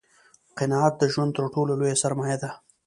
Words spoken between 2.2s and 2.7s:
ده